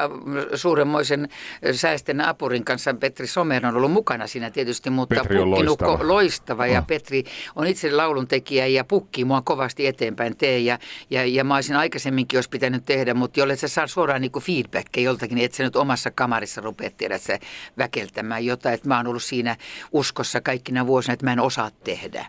suuremmoisen 0.55 1.28
säästen 1.73 2.21
apurin 2.21 2.64
kanssa 2.64 2.95
Petri 2.95 3.26
Somer 3.26 3.66
on 3.66 3.76
ollut 3.76 3.93
mukana 3.93 4.26
siinä 4.26 4.50
tietysti, 4.50 4.90
mutta 4.90 5.14
Petri 5.14 5.38
on 5.38 5.50
loistava. 5.50 5.99
loistava 6.02 6.66
ja 6.66 6.78
oh. 6.81 6.87
Petri 6.87 7.25
on 7.57 7.66
itse 7.66 7.93
laulun 7.93 8.28
tekijä 8.28 8.66
ja 8.66 8.85
pukkii 8.85 9.25
mua 9.25 9.43
kovasti 9.43 9.87
eteenpäin 9.87 10.37
tee 10.37 10.59
ja, 10.59 10.78
ja, 11.11 11.25
ja 11.25 11.45
mä 11.45 11.55
olisin 11.55 11.76
aikaisemminkin 11.76 12.37
olisi 12.37 12.50
pitänyt 12.50 12.85
tehdä, 12.87 13.14
mutta 13.14 13.40
jolle 13.40 13.57
sä 13.57 13.69
saa 13.69 13.87
suoraan 13.87 14.21
niin 14.21 14.33
feedbackia 14.40 15.02
joltakin, 15.02 15.35
niin 15.35 15.45
että 15.45 15.57
sä 15.57 15.64
nyt 15.64 15.76
omassa 15.76 16.11
kamarissa 16.11 16.61
rupeat 16.61 16.97
tiedä, 16.97 17.14
että 17.14 17.26
sä 17.26 17.38
väkeltämään 17.78 18.25
tekemään 18.26 18.45
jotain, 18.45 18.75
että 18.75 18.88
mä 18.88 18.97
oon 18.97 19.06
ollut 19.06 19.23
siinä 19.23 19.56
uskossa 19.92 20.40
kaikkina 20.40 20.87
vuosina, 20.87 21.12
että 21.12 21.26
mä 21.26 21.33
en 21.33 21.40
osaa 21.40 21.71
tehdä. 21.71 22.26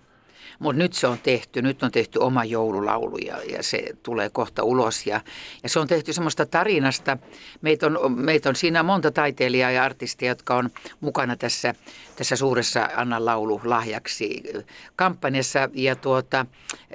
Mutta 0.60 0.80
nyt 0.80 0.94
se 0.94 1.08
on 1.08 1.18
tehty, 1.24 1.62
nyt 1.62 1.84
on 1.84 1.92
tehty 1.92 2.20
oma 2.20 2.44
joululaulu 2.44 3.18
ja, 3.18 3.38
ja 3.52 3.64
se 3.64 3.84
tulee 4.04 4.30
kohta 4.30 4.64
ulos. 4.64 5.08
Ja, 5.08 5.22
ja 5.64 5.70
se 5.70 5.80
on 5.80 5.88
tehty 5.88 6.14
semmoista 6.14 6.46
tarinasta. 6.46 7.18
Meitä 7.62 7.86
on, 7.86 8.12
meitä 8.12 8.50
on 8.50 8.56
siinä 8.56 8.84
monta 8.84 9.12
taiteilijaa 9.12 9.72
ja 9.72 9.84
artistia, 9.84 10.28
jotka 10.28 10.56
on 10.56 10.70
mukana 11.00 11.36
tässä, 11.36 11.76
tässä 12.16 12.36
suuressa 12.36 12.90
Anna 12.96 13.26
laulu 13.26 13.62
lahjaksi 13.64 14.44
kampanjassa. 14.96 15.70
Ja 15.74 15.96
tuota, 15.96 16.46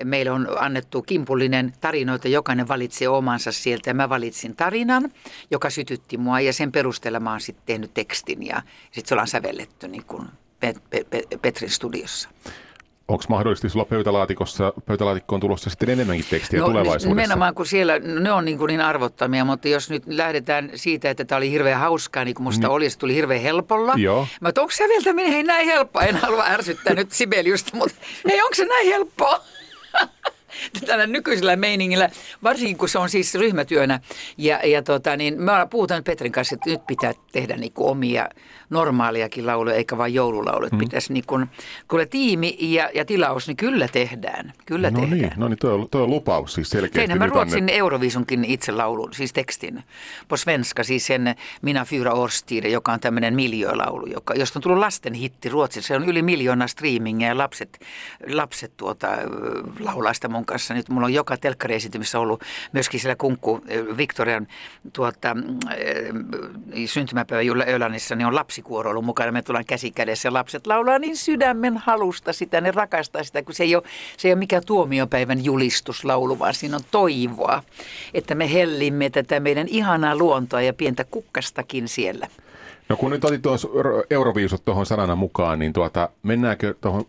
meille 0.04 0.30
on 0.30 0.48
annettu 0.58 1.02
kimpullinen 1.02 1.72
tarinoita, 1.80 2.28
jokainen 2.28 2.68
valitsee 2.68 3.08
omansa 3.08 3.52
sieltä. 3.52 3.90
Ja 3.90 3.94
mä 3.94 4.08
valitsin 4.08 4.56
tarinan, 4.56 5.10
joka 5.50 5.70
sytytti 5.70 6.18
mua 6.18 6.40
ja 6.40 6.52
sen 6.52 6.72
perusteella 6.72 7.20
mä 7.20 7.30
oon 7.30 7.40
sitten 7.40 7.66
tehnyt 7.66 7.94
tekstin 7.94 8.46
ja 8.46 8.62
sitten 8.84 9.08
se 9.08 9.14
ollaan 9.14 9.28
sävelletty 9.28 9.88
niin 9.88 10.04
kuin 10.04 10.28
Petrin 11.42 11.70
studiossa. 11.70 12.28
Onko 13.08 13.24
mahdollisesti 13.28 13.68
sulla 13.68 13.84
pöytälaatikossa, 13.84 14.72
pöytälaatikkoon 14.86 15.40
tulossa 15.40 15.70
sitten 15.70 15.90
enemmänkin 15.90 16.26
tekstiä 16.30 16.60
no, 16.60 16.66
tulevaisuudessa? 16.66 17.08
Nimenomaan 17.08 17.54
kun 17.54 17.66
siellä, 17.66 17.98
ne 17.98 18.32
on 18.32 18.44
niin, 18.44 18.58
kuin 18.58 18.68
niin 18.68 18.80
arvottamia, 18.80 19.44
mutta 19.44 19.68
jos 19.68 19.90
nyt 19.90 20.02
lähdetään 20.06 20.70
siitä, 20.74 21.10
että 21.10 21.24
tämä 21.24 21.36
oli 21.36 21.50
hirveän 21.50 21.80
hauskaa, 21.80 22.24
niin 22.24 22.34
kuin 22.34 22.44
musta 22.44 22.66
niin. 22.66 22.74
oli, 22.74 22.90
se 22.90 22.98
tuli 22.98 23.14
hirveän 23.14 23.40
helpolla. 23.40 23.94
Joo. 23.96 24.26
Mä 24.40 24.48
onko 24.48 24.70
se 24.70 24.84
vielä 24.88 25.30
hei 25.30 25.42
näin 25.42 25.66
helppoa, 25.66 26.02
en 26.02 26.16
halua 26.16 26.44
ärsyttää 26.46 26.94
nyt 26.94 27.12
Sibeliusta, 27.12 27.76
mutta 27.76 27.96
hei 28.28 28.42
onko 28.42 28.54
se 28.54 28.64
näin 28.64 28.86
helppoa? 28.86 29.40
tällä 30.86 31.06
nykyisellä 31.06 31.56
meiningillä, 31.56 32.08
varsinkin 32.42 32.76
kun 32.76 32.88
se 32.88 32.98
on 32.98 33.10
siis 33.10 33.34
ryhmätyönä. 33.34 34.00
Ja, 34.38 34.60
ja 34.64 34.82
tota, 34.82 35.16
niin 35.16 35.42
me 35.42 35.52
puhutaan 35.70 36.04
Petrin 36.04 36.32
kanssa, 36.32 36.54
että 36.54 36.70
nyt 36.70 36.86
pitää 36.86 37.12
tehdä 37.32 37.56
niin 37.56 37.72
kuin 37.72 37.88
omia 37.88 38.28
normaaliakin 38.70 39.46
lauluja, 39.46 39.76
eikä 39.76 39.98
vain 39.98 40.14
joululauluja. 40.14 40.70
Mm. 40.72 40.78
Pitäisi 40.78 41.12
niin 41.12 41.24
kuin, 41.26 41.46
kun 41.88 42.00
tiimi 42.10 42.56
ja, 42.60 42.90
ja 42.94 43.04
tilaus, 43.04 43.46
niin 43.46 43.56
kyllä 43.56 43.88
tehdään. 43.88 44.52
Kyllä 44.66 44.90
no 44.90 45.00
tehdään. 45.00 45.20
Niin, 45.20 45.32
no 45.36 45.48
niin, 45.48 45.58
toi 45.58 45.72
on, 45.72 45.88
toi 45.90 46.02
on 46.02 46.10
lupaus 46.10 46.54
siis 46.54 46.70
selkeästi. 46.70 47.08
Tein 47.08 47.18
mä 47.18 47.26
Ruotsin 47.26 47.62
annet... 47.62 47.76
Euroviisunkin 47.76 48.44
itse 48.44 48.72
laulun, 48.72 49.14
siis 49.14 49.32
tekstin. 49.32 49.84
På 50.28 50.36
svenska, 50.36 50.84
siis 50.84 51.06
sen 51.06 51.34
Minä 51.62 51.84
fyra 51.84 52.12
årstider, 52.12 52.68
joka 52.68 52.92
on 52.92 53.00
tämmöinen 53.00 53.34
miljöölaulu, 53.34 54.06
joka, 54.06 54.34
josta 54.34 54.58
on 54.58 54.62
tullut 54.62 54.78
lasten 54.78 55.14
hitti 55.14 55.48
Ruotsissa. 55.48 55.88
Se 55.88 55.96
on 55.96 56.08
yli 56.08 56.22
miljoona 56.22 56.66
streamingia 56.66 57.28
ja 57.28 57.38
lapset, 57.38 57.78
lapset 58.32 58.76
tuota, 58.76 59.08
laulaa 59.80 60.14
sitä 60.14 60.28
mun 60.28 60.41
kanssa. 60.44 60.74
Nyt 60.74 60.88
mulla 60.88 61.06
on 61.06 61.14
joka 61.14 61.36
telkkariesitymissä 61.36 62.18
ollut 62.18 62.42
myöskin 62.72 63.00
siellä 63.00 63.16
kunkku 63.16 63.60
Victorian 63.96 64.46
tuota, 64.92 65.36
syntymäpäivä 66.86 67.42
Julla 67.42 67.64
Ölanissa, 67.68 68.14
niin 68.14 68.26
on 68.26 68.34
lapsikuoro 68.34 68.90
ollut 68.90 69.04
mukana. 69.04 69.32
Me 69.32 69.42
tullaan 69.42 69.64
käsi 69.64 69.90
kädessä 69.90 70.28
ja 70.28 70.32
lapset 70.32 70.66
laulaa 70.66 70.98
niin 70.98 71.16
sydämen 71.16 71.76
halusta 71.76 72.32
sitä, 72.32 72.60
ne 72.60 72.70
rakastaa 72.70 73.24
sitä, 73.24 73.42
kun 73.42 73.54
se 73.54 73.64
ei 73.64 73.76
ole, 73.76 73.82
se 74.16 74.28
ei 74.28 74.32
ole 74.32 74.38
mikään 74.38 74.62
tuomiopäivän 74.66 75.44
julistuslaulu, 75.44 76.38
vaan 76.38 76.54
siinä 76.54 76.76
on 76.76 76.82
toivoa, 76.90 77.62
että 78.14 78.34
me 78.34 78.52
hellimme 78.52 79.10
tätä 79.10 79.40
meidän 79.40 79.68
ihanaa 79.68 80.16
luontoa 80.16 80.62
ja 80.62 80.72
pientä 80.72 81.04
kukkastakin 81.04 81.88
siellä. 81.88 82.28
No 82.88 82.96
kun 82.96 83.10
nyt 83.10 83.24
otit 83.24 83.42
tuon 83.42 83.58
Euroviisut 84.10 84.64
tuohon 84.64 84.86
sanana 84.86 85.16
mukaan, 85.16 85.58
niin 85.58 85.72
tuota, 85.72 86.08
mennäänkö 86.22 86.74
tuohon 86.80 87.04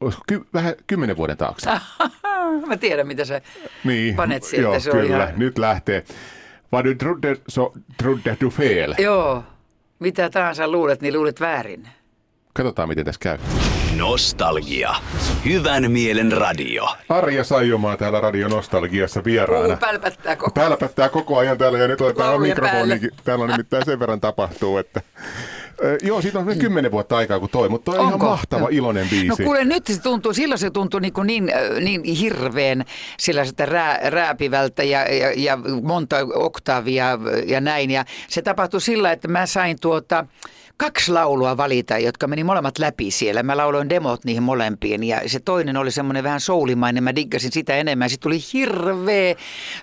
olisiko 0.00 0.22
ky- 0.26 0.46
vähän 0.54 0.74
kymmenen 0.86 1.16
vuoden 1.16 1.36
taakse? 1.36 1.70
Mä 2.66 2.76
tiedän, 2.76 3.06
mitä 3.06 3.24
sä 3.24 3.40
niin, 3.84 4.16
panet 4.16 4.42
sieltä. 4.42 4.68
Joo, 4.68 4.80
se 4.80 4.90
kyllä. 4.90 5.24
ihan... 5.24 5.32
Nyt 5.36 5.58
lähtee. 5.58 6.04
Vad 6.72 6.84
du 6.84 6.94
trodde 6.94 7.36
så 7.48 7.72
trodde 8.02 8.36
du 8.40 8.50
fel. 8.50 8.94
Joo. 8.98 9.44
Mitä 9.98 10.30
tahansa 10.30 10.68
luulet, 10.68 11.00
niin 11.02 11.14
luulet 11.14 11.40
väärin. 11.40 11.88
Katsotaan, 12.52 12.88
miten 12.88 13.04
tässä 13.04 13.18
käy. 13.22 13.38
Nostalgia. 13.96 14.94
Hyvän 15.44 15.90
mielen 15.90 16.32
radio. 16.32 16.88
Arja 17.08 17.44
Saijomaa 17.44 17.96
täällä 17.96 18.20
Radio 18.20 18.48
Nostalgiassa 18.48 19.24
vieraana. 19.24 19.74
Uu, 19.74 19.76
pälpättää 19.80 20.36
koko 20.36 20.60
ajan. 20.60 20.70
Pälpättää 20.70 21.08
koko 21.08 21.38
ajan 21.38 21.58
täällä 21.58 21.78
ja 21.78 21.88
nyt 21.88 22.00
otetaan 22.00 22.40
mikrofonikin. 22.40 23.10
Täällä 23.24 23.44
on 23.44 23.50
nimittäin 23.50 23.84
sen 23.84 24.00
verran 24.00 24.20
tapahtuu, 24.20 24.78
että 24.78 25.00
Joo, 26.02 26.22
siitä 26.22 26.38
on 26.38 26.58
kymmenen 26.58 26.90
vuotta 26.90 27.16
aikaa 27.16 27.38
kuin 27.38 27.50
toi, 27.50 27.68
mutta 27.68 27.92
toi 27.92 28.00
on 28.00 28.06
ihan 28.06 28.20
mahtava, 28.20 28.60
no. 28.60 28.68
iloinen 28.70 29.08
biisi. 29.08 29.28
No 29.28 29.36
kuule, 29.36 29.64
nyt 29.64 29.86
se 29.86 30.00
tuntuu, 30.00 30.32
silloin 30.32 30.58
se 30.58 30.70
tuntui 30.70 31.00
niin, 31.00 31.14
niin, 31.24 31.50
niin 31.80 32.04
hirveän 32.04 32.84
sitä 33.18 33.66
rää, 33.66 34.00
rääpivältä 34.10 34.82
ja, 34.82 35.14
ja, 35.14 35.32
ja 35.36 35.58
monta 35.82 36.16
oktaavia 36.34 37.18
ja 37.46 37.60
näin. 37.60 37.90
Ja 37.90 38.04
se 38.28 38.42
tapahtui 38.42 38.80
sillä, 38.80 39.12
että 39.12 39.28
mä 39.28 39.46
sain 39.46 39.80
tuota, 39.80 40.26
kaksi 40.76 41.12
laulua 41.12 41.56
valita, 41.56 41.98
jotka 41.98 42.26
meni 42.26 42.44
molemmat 42.44 42.78
läpi 42.78 43.10
siellä. 43.10 43.42
Mä 43.42 43.56
lauloin 43.56 43.88
demot 43.88 44.24
niihin 44.24 44.42
molempiin 44.42 45.04
ja 45.04 45.20
se 45.26 45.40
toinen 45.40 45.76
oli 45.76 45.90
semmoinen 45.90 46.24
vähän 46.24 46.40
soulimainen. 46.40 47.04
Mä 47.04 47.14
diggasin 47.14 47.52
sitä 47.52 47.76
enemmän. 47.76 48.10
Sitten 48.10 48.22
tuli 48.22 48.38
hirveä 48.52 49.34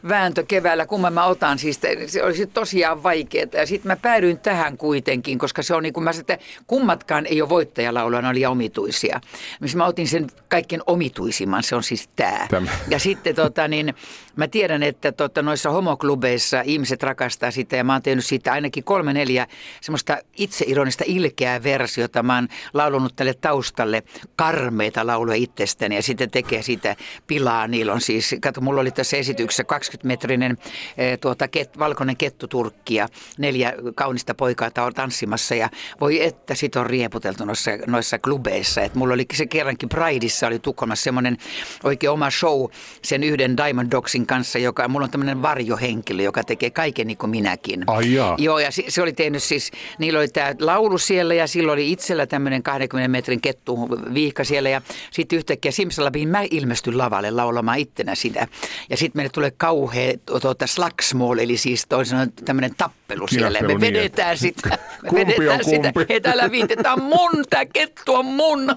vääntö 0.10 0.44
keväällä, 0.48 0.86
kumman 0.86 1.14
mä 1.14 1.26
otan. 1.26 1.60
Siis 1.60 1.80
se 2.08 2.24
oli 2.24 2.46
tosiaan 2.46 3.04
vaikeaa. 3.04 3.48
Ja 3.54 3.66
sitten 3.66 3.88
mä 3.88 3.96
päädyin 3.96 4.40
tähän 4.40 4.78
kuitenkin, 4.78 5.40
koska 5.40 5.64
se 5.64 5.76
on 5.76 5.84
niin 5.84 5.94
kuin 5.94 6.04
mä 6.04 6.14
sitten, 6.14 6.40
kummatkaan 6.68 7.26
ei 7.26 7.42
ole 7.42 7.50
voittajalaulua, 7.50 8.22
ne 8.22 8.28
oli 8.28 8.46
omituisia. 8.46 9.22
Missä 9.60 9.78
mä 9.78 9.86
otin 9.86 10.08
sen 10.08 10.28
kaikkein 10.50 10.82
omituisimman, 10.88 11.64
se 11.64 11.76
on 11.76 11.84
siis 11.84 12.10
tämä. 12.16 12.48
Ja 12.88 13.00
sitten 13.00 13.36
tota 13.36 13.68
niin, 13.68 13.94
mä 14.36 14.48
tiedän, 14.48 14.84
että 14.84 15.12
tota, 15.12 15.42
noissa 15.42 15.70
homoklubeissa 15.70 16.62
ihmiset 16.62 17.04
rakastaa 17.04 17.52
sitä 17.52 17.76
ja 17.76 17.84
mä 17.84 17.94
oon 17.94 18.02
tehnyt 18.02 18.26
siitä 18.26 18.54
ainakin 18.54 18.84
kolme 18.84 19.14
neljä 19.14 19.48
semmoista 19.82 20.18
itse 20.38 20.66
ironista 20.68 21.04
ilkeää 21.08 21.64
versiota. 21.64 22.24
Mä 22.24 22.36
oon 22.36 22.48
laulunut 22.74 23.16
tälle 23.16 23.34
taustalle 23.34 24.04
karmeita 24.36 25.08
lauluja 25.08 25.38
itsestäni 25.38 25.96
ja 25.96 26.04
sitten 26.04 26.32
tekee 26.32 26.62
siitä 26.62 26.96
pilaa. 27.28 27.68
Niillä 27.68 27.94
on 27.94 28.02
siis, 28.02 28.36
kato, 28.42 28.62
mulla 28.62 28.82
oli 28.82 28.92
tässä 28.92 29.18
esityksessä 29.18 29.64
20-metrinen 29.64 30.58
e, 30.98 31.18
tuota, 31.18 31.48
ket, 31.48 31.80
valkoinen 31.80 32.18
kettuturkki 32.18 32.96
ja 32.96 33.08
neljä 33.38 33.74
kaunista 33.96 34.36
poikaa 34.36 34.72
tanssimassa 34.96 35.56
ja 35.56 35.70
voi 36.02 36.24
että 36.24 36.56
sit 36.56 36.76
on 36.76 36.86
rieputeltu 36.86 37.46
noissa, 37.46 37.72
noissa 37.88 38.20
klubeissa. 38.20 38.82
Et 38.82 38.96
mulla 38.96 39.14
oli 39.14 39.26
se 39.34 39.46
kerrankin 39.46 39.90
Prideissa 39.90 40.48
oli 40.48 40.60
Tukholmassa 40.60 41.04
semmoinen 41.04 41.38
oikein 41.84 42.12
oma 42.12 42.30
show 42.30 42.66
sen 43.04 43.24
yhden 43.24 43.58
Diamond 43.58 43.92
Dogsin 43.92 44.23
kanssa, 44.26 44.60
joka, 44.60 44.88
mulla 44.88 45.04
on 45.04 45.12
tämmöinen 45.12 45.42
varjohenkilö, 45.42 46.24
joka 46.24 46.44
tekee 46.44 46.70
kaiken 46.70 47.08
niin 47.08 47.18
kuin 47.18 47.30
minäkin. 47.30 47.84
Ai 47.88 48.14
jaa. 48.14 48.36
Joo, 48.40 48.60
ja 48.60 48.72
se, 48.72 48.84
se 48.88 49.02
oli 49.02 49.14
tehnyt 49.14 49.44
siis, 49.44 49.72
niillä 49.98 50.20
oli 50.20 50.28
tämä 50.28 50.54
laulu 50.60 50.98
siellä 50.98 51.34
ja 51.34 51.48
silloin 51.48 51.74
oli 51.74 51.92
itsellä 51.92 52.28
tämmöinen 52.28 52.64
20 52.64 53.08
metrin 53.08 53.42
kettu 53.42 53.90
viihka 54.14 54.44
siellä 54.44 54.70
ja 54.70 54.82
sitten 55.12 55.38
yhtäkkiä 55.38 55.72
Simsalabin 55.72 56.30
mä 56.30 56.44
ilmestyn 56.52 56.98
lavalle 56.98 57.32
laulamaan 57.32 57.80
ittenä 57.80 58.16
sitä. 58.16 58.48
Ja 58.90 58.98
sitten 58.98 59.20
meille 59.20 59.30
tulee 59.30 59.52
kauhea 59.58 60.14
tuota, 60.26 60.68
slagsmål, 60.68 61.38
eli 61.38 61.58
siis 61.58 61.86
toisin 61.90 62.18
tämmöinen 62.46 62.76
tappelu 62.78 63.28
siellä. 63.28 63.62
Me 63.62 63.68
niin, 63.68 63.82
vedetään 63.82 64.38
sitä. 64.38 64.70
Me 65.04 65.10
kumpi 65.10 65.26
vedetään 65.28 65.60
on 65.60 65.66
kumpi? 65.66 66.00
sitä. 66.00 66.14
Ei 66.14 66.22
täällä 66.22 66.52
viitetä, 66.52 66.96
mun, 66.96 67.44
tämä 67.50 67.66
kettu 67.66 68.14
on 68.16 68.26
mun. 68.26 68.76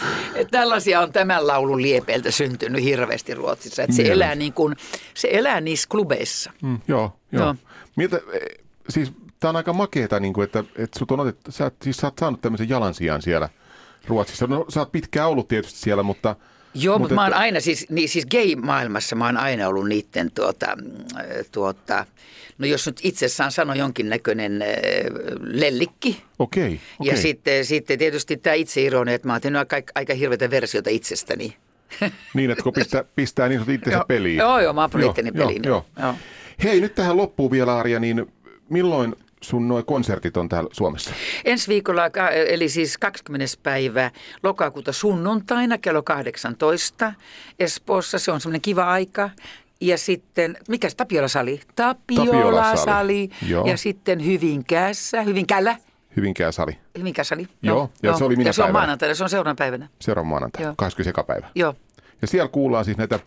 Tällaisia 0.50 1.00
on 1.00 1.12
tämän 1.12 1.46
laulun 1.46 1.82
liepeiltä 1.82 2.30
syntynyt 2.30 2.84
hirveästi 2.84 3.34
Ruotsissa. 3.34 3.82
Et 3.82 3.92
se, 3.92 4.12
elää 4.12 4.34
niin 4.34 4.52
kuin, 4.52 4.76
se 5.14 5.28
elää 5.32 5.60
niissä 5.60 5.88
klubeissa. 5.88 6.52
Mm, 6.62 6.80
joo, 6.88 7.16
joo. 7.32 7.44
joo. 7.44 7.54
Miltä, 7.96 8.16
e, 8.16 8.38
siis 8.88 9.12
tämä 9.40 9.48
on 9.48 9.56
aika 9.56 9.72
makeeta, 9.72 10.20
niin 10.20 10.32
kuin, 10.32 10.44
että, 10.44 10.64
että 10.76 10.98
sut 10.98 11.10
on 11.10 11.20
otettu, 11.20 11.52
sä, 11.52 11.70
siis 11.82 11.96
sä 11.96 12.06
oot 12.06 12.18
saanut 12.18 12.40
tämmöisen 12.40 12.68
jalansijan 12.68 13.22
siellä 13.22 13.48
Ruotsissa. 14.06 14.46
No 14.46 14.66
sä 14.68 14.80
oot 14.80 14.92
pitkään 14.92 15.28
ollut 15.28 15.48
tietysti 15.48 15.78
siellä, 15.78 16.02
mutta... 16.02 16.36
Joo, 16.74 16.98
mutta, 16.98 17.14
mutta 17.14 17.14
mä 17.14 17.22
oon 17.22 17.42
aina, 17.42 17.60
siis, 17.60 17.86
niin, 17.90 18.08
siis 18.08 18.26
gay-maailmassa 18.26 19.16
mä 19.16 19.26
oon 19.26 19.36
aina 19.36 19.68
ollut 19.68 19.88
niiden 19.88 20.30
tuota, 20.30 20.66
tuota, 21.52 22.06
no 22.58 22.66
jos 22.66 22.86
nyt 22.86 23.00
itsessään 23.02 23.52
sano 23.52 23.74
jonkinnäköinen 23.74 24.62
äh, 24.62 24.68
lellikki. 25.40 26.22
Okei. 26.38 26.64
Okay, 26.64 26.78
okay. 27.00 27.12
Ja 27.14 27.22
sitten, 27.22 27.64
sitten 27.64 27.98
tietysti 27.98 28.36
tämä 28.36 28.54
itseironia, 28.54 29.14
että 29.14 29.28
mä 29.28 29.34
oon 29.34 29.40
tehnyt 29.40 29.58
aika, 29.58 29.92
aika 29.94 30.14
hirveitä 30.14 30.50
versioita 30.50 30.90
itsestäni. 30.90 31.56
Niin, 32.34 32.50
että 32.50 32.62
kun 32.62 32.72
pistää, 32.72 33.04
pistää 33.14 33.48
niin 33.48 33.58
sanottu 33.58 33.72
itsensä 33.72 34.04
peliin. 34.08 34.36
Joo, 34.36 34.60
joo, 34.60 34.72
mä 34.72 34.80
oon 34.80 34.90
peliin. 34.90 35.34
Joo, 35.34 35.50
joo. 35.64 35.86
joo. 36.02 36.14
Hei, 36.64 36.80
nyt 36.80 36.94
tähän 36.94 37.16
loppuun 37.16 37.50
vielä 37.50 37.76
Arja, 37.76 38.00
niin 38.00 38.32
milloin 38.68 39.14
sun 39.42 39.68
nuo 39.68 39.82
konsertit 39.82 40.36
on 40.36 40.48
täällä 40.48 40.70
Suomessa? 40.72 41.10
Ensi 41.44 41.68
viikolla, 41.68 42.02
eli 42.48 42.68
siis 42.68 42.98
20. 42.98 43.46
päivä 43.62 44.10
lokakuuta 44.42 44.92
sunnuntaina 44.92 45.78
kello 45.78 46.02
18 46.02 47.12
Espoossa. 47.58 48.18
Se 48.18 48.32
on 48.32 48.40
semmoinen 48.40 48.60
kiva 48.60 48.84
aika. 48.84 49.30
Ja 49.80 49.98
sitten, 49.98 50.56
mikä 50.68 50.88
se 50.88 50.96
Tapiola-sali? 50.96 51.60
Tapiola-sali. 51.76 53.30
Ja 53.64 53.76
sitten 53.76 54.26
Hyvinkäässä, 54.26 55.22
Hyvinkäällä. 55.22 55.76
Hyvinkää-sali. 56.16 56.78
Hyvinkää-sali. 56.98 57.48
Joo, 57.62 57.76
joo. 57.76 57.90
ja 58.02 58.18
se 58.18 58.24
oli 58.24 58.36
minä 58.36 58.48
Ja 58.48 58.52
se 58.52 58.62
on 58.62 58.72
maanantaina, 58.72 59.14
se 59.14 59.24
on 59.24 59.30
seuraavana 59.30 59.54
päivänä. 59.58 59.88
Seuraavana 60.00 60.30
maanantaina, 60.30 60.74
21. 60.76 61.22
päivä. 61.26 61.48
Joo. 61.54 61.74
Ja 62.22 62.28
siellä 62.28 62.48
kuullaan 62.48 62.84
siis 62.84 62.96
näitä 62.96 63.20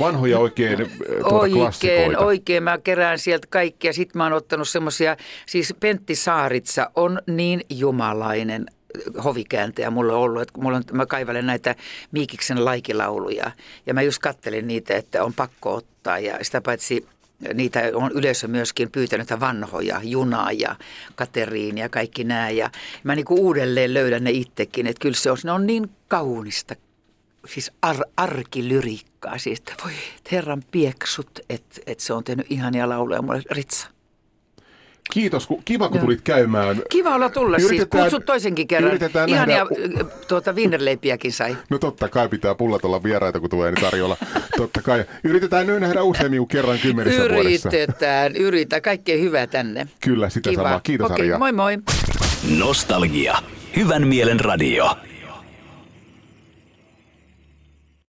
vanhoja 0.00 0.38
oikein 0.38 0.78
tuota 0.78 1.36
Oikein, 1.36 1.58
klassikoita. 1.58 2.18
oikein. 2.18 2.62
Mä 2.62 2.78
kerään 2.78 3.18
sieltä 3.18 3.46
kaikkia. 3.50 3.92
Sitten 3.92 4.18
mä 4.18 4.24
oon 4.24 4.32
ottanut 4.32 4.68
semmoisia, 4.68 5.16
siis 5.46 5.74
Pentti 5.80 6.14
Saaritsa 6.14 6.90
on 6.94 7.22
niin 7.26 7.60
jumalainen 7.70 8.66
hovikääntäjä 9.24 9.90
mulla 9.90 10.12
on 10.12 10.18
ollut, 10.18 10.42
että 10.42 10.60
mulla 10.60 10.76
on, 10.76 10.82
mä 10.92 11.06
kaivelen 11.06 11.46
näitä 11.46 11.74
Miikiksen 12.12 12.64
laikilauluja 12.64 13.50
ja 13.86 13.94
mä 13.94 14.02
just 14.02 14.18
kattelin 14.18 14.66
niitä, 14.66 14.96
että 14.96 15.24
on 15.24 15.34
pakko 15.34 15.74
ottaa 15.74 16.18
ja 16.18 16.38
sitä 16.42 16.60
paitsi 16.60 17.06
niitä 17.54 17.82
on 17.94 18.10
yleisö 18.14 18.48
myöskin 18.48 18.90
pyytänyt 18.90 19.28
vanhoja, 19.40 20.00
Junaa 20.02 20.52
ja 20.52 20.76
Kateriin 21.14 21.78
ja 21.78 21.88
kaikki 21.88 22.24
nämä. 22.24 22.50
Ja 22.50 22.70
mä 23.04 23.14
niin 23.14 23.26
uudelleen 23.30 23.94
löydän 23.94 24.24
ne 24.24 24.30
itsekin, 24.30 24.86
että 24.86 25.00
kyllä 25.00 25.16
se 25.16 25.30
on, 25.30 25.36
ne 25.44 25.52
on 25.52 25.66
niin 25.66 25.90
kaunista 26.08 26.74
siis 27.46 27.72
ar- 27.82 28.04
arkilyriikkaa, 28.16 29.38
siis 29.38 29.58
että 29.58 29.74
voi 29.84 29.92
herran 30.32 30.62
pieksut, 30.70 31.40
että 31.48 31.80
et 31.86 32.00
se 32.00 32.12
on 32.12 32.24
tehnyt 32.24 32.46
ihania 32.50 32.88
lauluja 32.88 33.22
mulle 33.22 33.42
Ritsa. 33.50 33.88
Kiitos, 35.12 35.46
kun, 35.46 35.62
kiva 35.64 35.88
kun 35.88 36.00
tulit 36.00 36.20
käymään. 36.20 36.82
Kiva 36.90 37.14
olla 37.14 37.30
tulla 37.30 37.58
siis. 37.58 37.68
yritetään, 37.68 38.02
siis. 38.02 38.12
Kutsut 38.12 38.26
toisenkin 38.26 38.68
kerran. 38.68 38.98
Ihania 39.26 39.66
nähdä... 39.70 40.04
tuota, 40.28 40.54
viinerleipiäkin 40.54 41.32
sai. 41.32 41.56
No 41.70 41.78
totta 41.78 42.08
kai 42.08 42.28
pitää 42.28 42.54
pullat 42.54 42.84
olla 42.84 43.02
vieraita, 43.02 43.40
kun 43.40 43.50
tulee 43.50 43.70
niin 43.70 43.84
tarjolla. 43.84 44.16
totta 44.56 44.82
kai. 44.82 45.04
Yritetään 45.24 45.66
nyt 45.66 45.80
nähdä 45.80 46.02
useammin 46.02 46.38
kuin 46.38 46.48
kerran 46.48 46.78
kymmenessä 46.78 47.22
yritetään, 47.22 47.44
vuodessa. 47.44 47.68
Yritetään, 47.68 48.36
yritetään. 48.36 48.82
Kaikkea 48.82 49.18
hyvää 49.18 49.46
tänne. 49.46 49.88
Kyllä, 50.00 50.30
sitä 50.30 50.50
Kiva. 50.50 50.62
samaa. 50.62 50.80
Kiitos 50.80 51.10
okay, 51.10 51.20
Arja. 51.20 51.38
moi 51.38 51.52
moi. 51.52 51.78
Nostalgia. 52.58 53.34
Hyvän 53.76 54.06
mielen 54.06 54.40
radio. 54.40 54.96